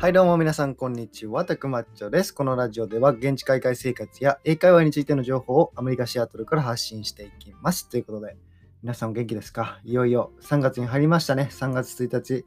[0.00, 2.32] はいどうも皆さんこんにちは、たくまっちょです。
[2.32, 7.86] このラジオでは現地海外生活や英会話についての情報をアメリカ・シアトルから発信していきます。
[7.86, 8.38] ということで、
[8.82, 9.78] 皆さんお元気ですか？
[9.84, 11.50] いよいよ3月に入りましたね。
[11.52, 12.46] 3月1日、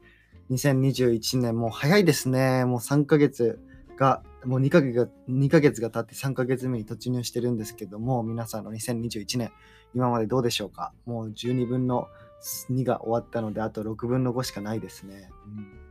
[0.50, 2.64] 2021年もう早いですね。
[2.64, 3.60] もう3ヶ月
[3.96, 9.52] が、もう2ヶ月が、2ヶ月が経って3ヶ月目に突入してるんですけども、皆さんの2021年、
[9.94, 10.92] 今までどうでしょうか？
[11.06, 12.08] もう12分の
[12.68, 15.30] 2月が終わったので、あと6分の5しかないですね。
[15.46, 15.83] うん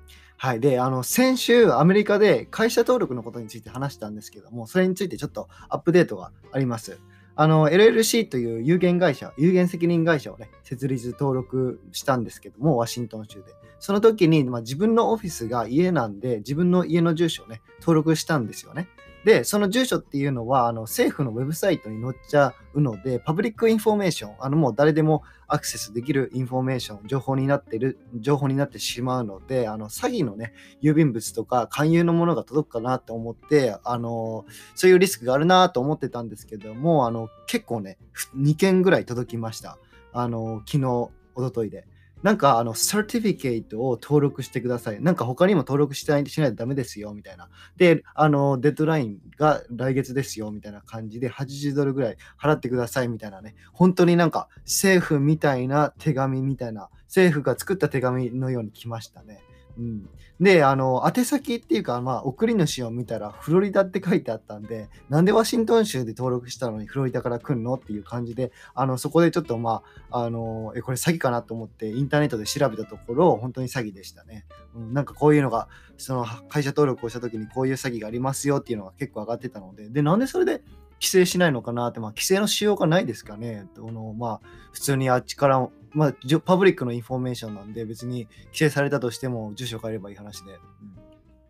[0.44, 0.60] はい。
[0.60, 7.00] で、あの、先週、アメリカで会社登録のことについて話したんですけども、それについてちょっとアップデートがあります。
[7.38, 13.54] あの、LLC という有限会社、有限責任会社をね、設立登録したんですけども、ワシントン州で。
[13.80, 18.90] その時に、まあ、自分のオフィスが家なんで、自分の家の住所をね、登録したんですよね。
[19.26, 37.98] で、その住所っていうのは、あの政府のウェブサイトに載っちゃうので、 public information、あのもう誰でもアクセスできる information、情報になってる、情報になってしまうので、あの詐欺のね、郵便物とか勧誘のものが届くかなと思って、あの、そういうリスクがあるなと思ってたんですけども、あの、結構ね、
[38.36, 39.78] 2件ぐらい届きました。
[40.12, 41.88] あの、昨日、おとといで。
[42.24, 45.02] なんか、あの、 certificate を登録してください。
[45.02, 47.50] なんか他にも登録しないしないとダメですよ、みたいな。
[47.76, 53.56] で、あの、デッドラインが来月ですよ、みたいな感じで、80ドルぐらい払ってください、みたいなね。
[53.74, 59.42] 本当になんか、政府みたいな手紙みたいな、政府が作った手紙のように来ましたね。
[59.78, 69.82] うん、で、あの、宛先っていうか、まあ、送り主を見たら、フロリダって書いてあったんで、なんでワシントン州で登録したのにフロリダから来るのっていう感じで、あの、そこでちょっと、ま
[70.12, 74.46] あ、あの、え、これ詐欺かなと思って、インターネットで調べたところ、本当に詐欺でしたね。
[74.76, 80.62] うん、なんかこういうのが、その会社登録をした時にこういう詐欺がありますよっていうのが結構上がってたので、で、なんでそれで
[81.04, 83.68] 規制しないのかなって、まあ、規制のしようがないですかね。
[83.78, 86.14] あのまあ、普通にあっちからまあ、
[86.44, 90.54] public のインフォメーションなんで、別に規制されたとしても住所変えればいい話で。
[90.54, 90.60] うん、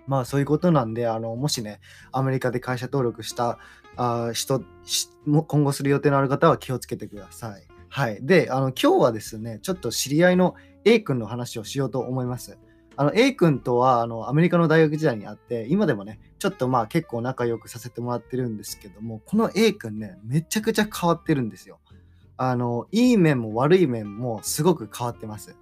[0.07, 1.79] まあ、そういうことなんで、あの、もしね、
[2.11, 3.59] アメリカで会社登録した
[3.95, 4.63] あ人、
[5.47, 7.67] 今後する予定のある方は気をつけてください。
[7.89, 8.19] はい。
[8.25, 12.57] で、あの、今日はですね、ちょっと知り合いの A 君の話をしようと思います。
[12.95, 21.79] あの A 君とはあのアメリカの大学時代にあって、今でもね、ちょっとまあ結構仲良くさせてもらってるんですけども、この A 君ね、めちゃくちゃ変わってるんですよ。
[22.37, 25.55] あの、いい面も悪い面もすごく変わってます。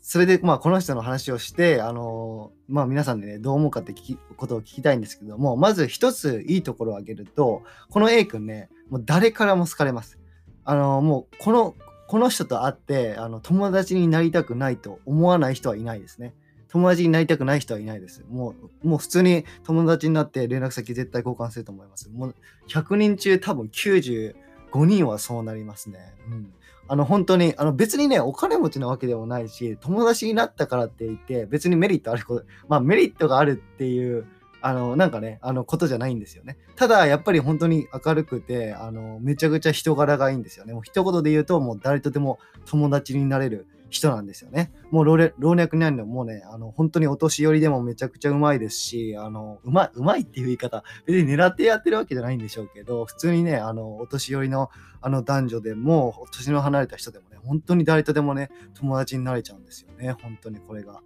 [0.00, 10.18] それで、まあ、この人の話をして、あの、まあ、皆さんでね、どう思うかって聞きことを聞きたいんですけども、まず一ついいところを挙げると、この A 君ね、もう誰からも好かれます。
[10.64, 11.74] あの、もう、この、
[12.06, 16.34] この人と会って、あの、友達になりたくないと思わない人はいないですね。
[16.68, 18.24] 友達になりたくない人はいないです。
[18.28, 22.10] もう、もう普通に友達になって連絡先絶対交換すると思います。
[22.10, 22.34] もう
[22.68, 24.34] 100人中多分90、
[24.74, 26.14] 5人はそうなりますね。
[26.28, 26.52] うん。
[26.88, 34.26] あの、本当に、あの、別にね、お金持ちなわけでもないし、友達になったからって言って、別にメリットあること、まあ、メリットがあるっていう、
[34.60, 36.58] あの、なんかね、あの、ことじゃないんですよね。
[36.74, 40.72] ただ、やっぱり本当に明るくて、あの、めちゃくちゃ人柄がいいんですよね。
[40.72, 44.72] もう一言で言うと、もう誰とでも友達になれる人なんですよね。
[44.90, 45.12] もう老
[45.50, 60.12] 若男女もうね、あの、本当にお年寄りでもめちゃくちゃうまいですし、あの、うまい、うまいっていう言い方、別に狙ってやってるわけじゃないんでしょうけど、普通にね、あの、お年寄りのあの男女でも、年の離れた人でもね、本当に誰とでもね、友達になれちゃうんですよね。
[60.22, 61.02] 本当にこれが。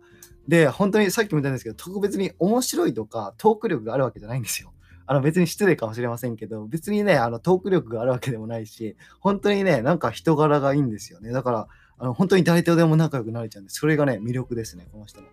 [0.47, 4.73] で、本当にさっきも言ったんですけど、特別に面白いとかトーク力があるわけじゃないんですよ。
[5.11, 11.33] あの別に失礼かもしれませんけど、別にね、あのトーク力があるわけでもないし、本当にね、なんか人柄がいいんですよね。
[11.33, 15.27] だから、あの本当に誰とでも仲良くなれちゃうんで、それがね、魅力ですね、この人の。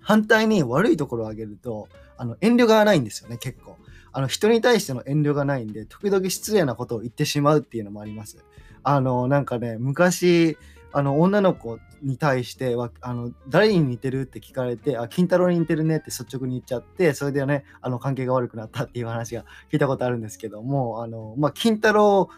[0.00, 3.76] 反対に悪いところを挙げると、あの遠慮がないんですよね、結構。
[4.12, 8.44] あの人に対しての遠慮がないんで、時々失礼なことを言ってしまうっていうのもあります。
[8.82, 10.56] あの、なんかね、昔、
[10.92, 22.30] あの女の子に対してはあの誰に似てるって聞かれてあ金太郎に似てるねって率直に言っちゃってそれでねあの関係が悪くなったっていう話が聞いたことあるんですけどもあの、まあ、金太郎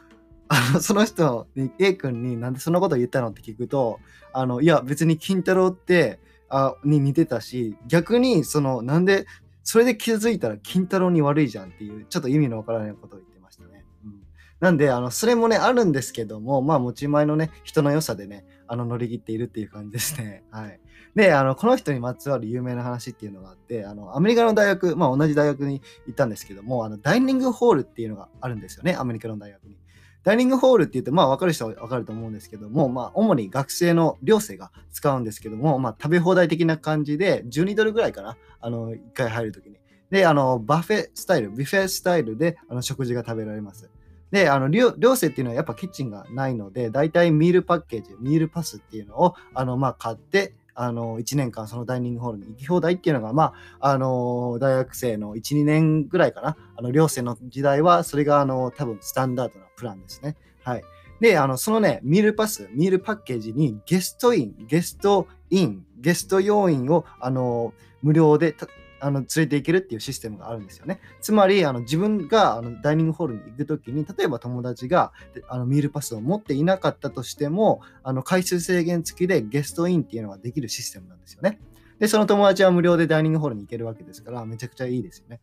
[0.49, 4.01] あの、その人に、A 君になんでそんなこと言ったのって聞くと、
[4.33, 6.19] あの、いや、別に金太郎って、
[6.49, 9.27] あ、に似てたし、逆に、その、なんで、
[9.63, 13.85] それで気づいたら金太郎に悪いじゃんっていう、ちょっと意味のわからないことを言ってましたね。
[14.05, 14.15] うん。
[14.61, 20.45] なんで、あの、それもね、あるんですけども、まあ、持ち前のね、人の良さでね、あの、乗り切っているっていう感じですね。
[20.51, 20.81] はい。
[21.15, 29.77] で、あの、この人にまつわる有名な話っていうのがあって、あの、アメリカの大学、まあ、同じ大学に行ったんですけども、あの、ダイニングホールっていうのがあるんですよね、アメリカの大学に。
[30.25, 39.77] ダイニングホールって言って、まあ分かる人は分かると思うんですけども、まあ主に学生の寮生が使うんですけども、まあ食べ放題的な感じで、12ドルぐらいかな、あの、1回入るときに。
[40.11, 43.91] で、あの、 buffet style、buffet style であの食事が食べられます。
[44.31, 60.37] で、あの、寮生っていうのはやっぱキッチンがないので、大体 meal package、meal pass っていうのを、あの、まあ買って、あの1年間そのダイニングホールに行き放題っていうのが、まあ、あの大学生の1、2年ぐらいかな、あの寮生の時代は、それがあの多分スタンダードなプランですね。
[60.63, 60.83] はい。
[61.21, 67.73] で、あの、そのね、 meal pass、meal package にゲストイン、ゲストイン、ゲスト要員を、あの、
[68.03, 68.55] 無料で
[69.01, 71.01] あの連れて行けるっていうシステムがあるんですよね。
[71.21, 75.13] つまり、あの自分があのダイニングホールに行くときに、例えば友達が
[75.49, 81.61] あのミールパスを持っていなかったとしても、あの回数制限付きでゲストインっていうのができるシステムなんですよね。
[81.99, 85.41] で、その友達は無料でダイニングホールに行けるわけですから、めちゃくちゃいいですよね。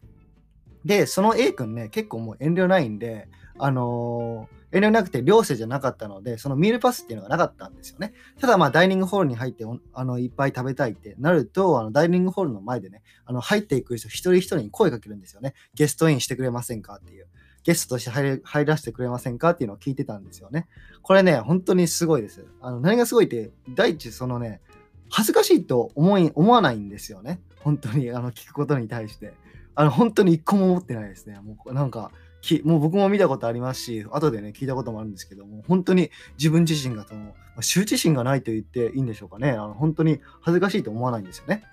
[0.83, 8.13] で、その A 君ね、結構もう遠慮ないんで、あのー遠慮なくて寮生じゃなかったので、そのミールパスっていうのがなかったんですよね。
[8.39, 15.53] ただまあダイニングホールに入ってあのいっぱい食べたいってなると、あのダイニングホールの前でね、あの入っていく人一人一人に声かけるんですよね。
[15.73, 17.27] ゲストインしてくれませんかっていう。
[17.63, 20.67] ゲストとして入入らせてくれませんかっていうのを聞いてたんですよね。
[21.01, 22.45] これね、本当にすごいです。
[22.61, 24.61] あの何がすごいって、第一、そのね、
[25.09, 27.39] 恥ずかしいと思い思わないんですよね。
[27.61, 29.33] 本当にあの聞くことに対して。
[29.75, 31.39] あの本当に一個も思ってないですね。
[31.43, 32.11] もうなんか、
[32.45, 39.51] きもう僕も見たことありますし、後でね、聞いたこともあるんですけども、本当に自分自身がその、まあ、羞恥心がないと言っていいんでしょうかね。
[39.51, 41.63] あの本当に恥ずかしいと思わないんですよね。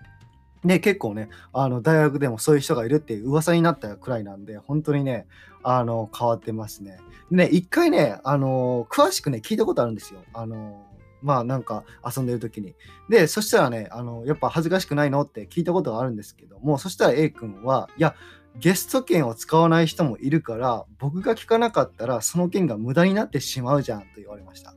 [0.64, 5.26] で、結構ね、あの大学でもそういう人がいるっていう噂になったくらいなんで、本当にね、
[5.62, 6.98] あの変わってますね。
[7.30, 10.20] でね、一回ね、あの詳しくね、聞いたことあるんですよ。
[10.32, 10.86] あの
[11.22, 12.74] まあなんか遊んでる時に。
[13.08, 18.14] で、そしたらね、あのやっぱ恥ずかしくないのって聞いたことがあるんですけども、そしたら A 君は、いや、
[18.58, 24.75] ゲスト券を使わない人もいるから、僕が聞かなかったら、その券が無駄になってしまうじゃんと言われました。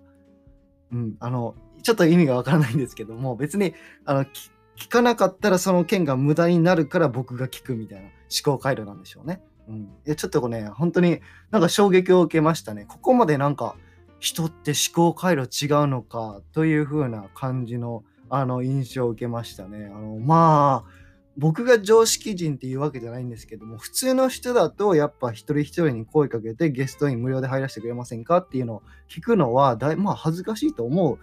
[0.92, 3.74] うん、あの、ちょっと意味がわからないんですけども、別に、
[4.06, 4.26] あの、
[4.76, 9.42] 聞かなかったらその券が無駄になるから僕が聞くみたいな思考回路なんでしょうね。
[9.68, 9.76] うん。
[9.76, 11.22] いや、ちょっとこれね、本当に
[11.52, 12.86] なんか衝撃を受けましたね。
[12.86, 13.76] ここまでなんか
[14.20, 19.86] 人って思考回路違うのかという風な感じのあの印象を受けましたね。
[19.86, 21.05] あの、まあ、
[21.38, 31.20] 僕が常識人っていうわけじゃないんですけども、普通の人だとやっぱ一人一人に声かけてゲストに無料で入らせてくれませんかっていうのを聞くのはだい、まあ恥ずかしいと思う。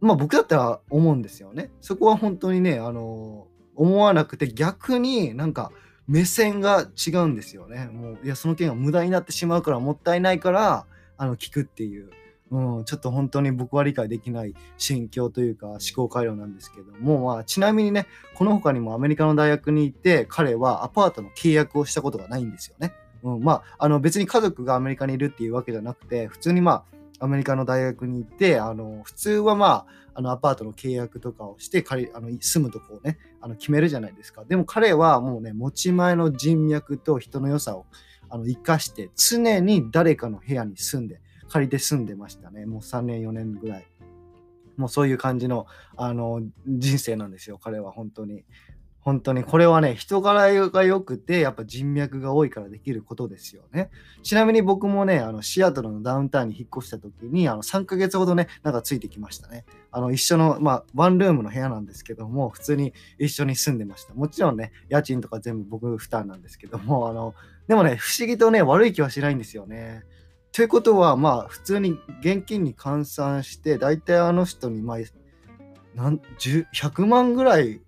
[0.00, 1.70] まあ僕だったら思うんですよね。
[1.80, 5.70] そこは本当にね、あの、思わなくて逆になんか
[6.08, 7.90] 目線が違うんですよね。
[7.92, 10.86] もう、いや、その件は無駄になってしまうからもったいないから、
[11.18, 12.10] あの、聞くっていう。
[12.50, 22.92] うん、ちょっと本当に僕は理解できない心境というか思考回路なんですけども、まあ、ちなみにね、この他にもアメリカの大学に行って、彼はアパートの契約をしたことがないんですよね。
[23.22, 26.84] うん、まあ、あの別に家族がアメリカにいるっていうわけじゃなくて、普通にま
[27.20, 34.44] あ、アメリカの大学に行って、あの普通はまあ、あのアパートの契約とかをして借あの住むとこをねあの決めるじゃないですか。
[34.44, 37.86] でも彼はもうね、持ち前の人脈と人の良さを
[38.28, 42.66] あの生かして、常に誰かの部屋に住んで、借りて住んでましたね。
[42.66, 43.86] もう3年、4年ぐらい。
[44.76, 45.66] もうそういう感じの
[45.96, 48.44] あの人生なんですよ、彼は本当に。
[49.06, 53.88] 本当にこれはね、人柄が良くて、やっぱ人脈が多いからできることですよね。
[54.24, 59.64] ちなみに僕もね、あのシアトルのダウンタウンに引っ越した時に、あの3ヶ月ほどね、なんかついてきましたね。
[59.92, 64.14] あの一緒の、まあ、ワンルームの部屋なんですけども、普通に一緒に住んでました。
[64.14, 67.36] もちろんね、家賃とか全部僕負担なんですけども、あの、
[67.68, 70.02] でもね、不思議とね、悪い気はしないんですよね。
[70.56, 74.98] ということは、まあ、普通に現金に換算して、大体あの人に、まあ、
[75.94, 77.82] なん100万ぐらい、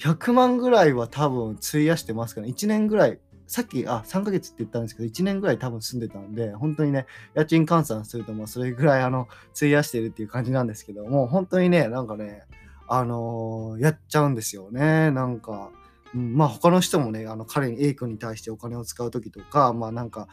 [0.00, 12.42] 100万ぐらいは多分費やしてますから、1年ぐらい、さっき、あ、3ヶ月って言ったんですけど、1年ぐらい多分住んでたんで、本当にね、家賃換算すると、まあ、それぐらい、あの、費やしてるっていう感じなんですけども、本当にね、なんかね、
[12.88, 15.70] あのー、やっちゃうんですよね、なんか。
[16.14, 20.28] うん、まあ他の人もね、あの彼に A 君に対してお金を使う時とか、まあなんか、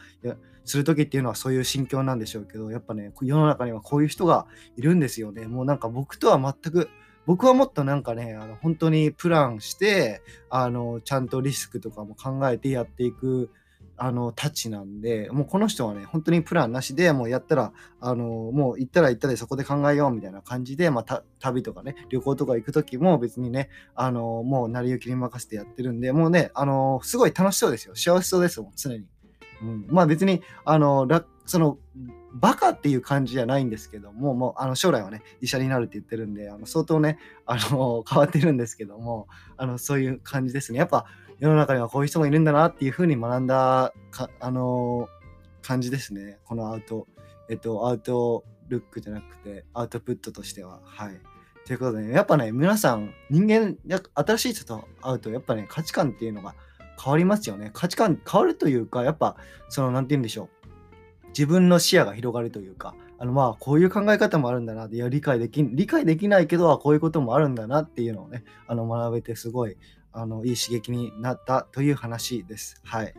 [0.64, 4.46] する時っていうのはそういう心境なんでしょうけど、やっぱね、世の中にはこういう人が
[4.76, 5.46] いるんですよね。
[5.46, 6.88] もうなんか僕とは全く、
[7.26, 13.50] 僕はもっとなんかね、あの本当にプランして、あのちゃんとリスクとかも考えてやっていく
[14.02, 27.94] あの、たちなんで、もうこの人はね、本当にプランなしでもうやったら、あの、もう行ったら行ったでそこで考えようみたいな感じで、まあ、旅とかね、旅行とか行く時も別にね、あの、もう成り行きに任せてやってるんで、もうね、あの、すごい楽しそうですよ。
[27.94, 29.04] 幸せそうですもん、常に。
[29.60, 31.06] うん、まあ別に、あの、
[31.44, 31.76] その、
[32.32, 40.78] バカっていう感じじゃないんですけども、もうあの将来はね、医者になるって言ってるんで、あの相当ね、あの 変わってるんですけども、あのそういう感じですね。
[40.78, 41.06] やっぱ
[41.38, 45.08] 世の中にはこういう人もいるんだなっていうふうに学んだかあの、
[45.62, 46.38] 感じですね。
[46.44, 47.06] このアウト、
[47.48, 50.80] えっと、アウトルックじゃなくて、アウトプットとしては。
[50.84, 51.20] はい。
[51.66, 53.76] ということで、ね、やっぱね、皆さん、人間、
[54.14, 56.54] 新しい人と会うと、やっぱね、価値観っていうのが
[57.02, 57.70] 変わりますよね。
[57.72, 59.36] 価値観変わるというか、やっぱ、
[59.68, 60.59] その、なんて言うんでしょう。
[61.30, 69.76] 自分の視野が広がるというか、あのまあこういう考え方もあるんだなって、いや理解でき理解できないけど、こういうこともあるんだなっていうのをね、あの学べてすごい
[70.12, 72.80] あのいい刺激になったという話です。
[72.84, 73.14] はい。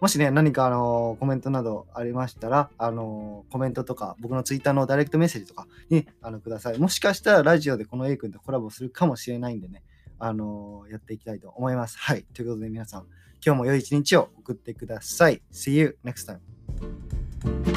[0.00, 6.78] もしね、何かあのコメントなどありましたら、あのコメントとか、僕のツイッターのダイレクトメッセージとかにあのください。
[6.78, 9.84] もしかしたらラジオでこの A 君とコラボするかもしれないんでね、
[10.18, 11.98] あのやっていきたいと思います。
[11.98, 12.24] はい。
[12.34, 13.06] ということで皆さん、
[13.44, 15.40] 今日も良い一日を送ってください。
[15.52, 17.21] See you next time.
[17.44, 17.71] Bye.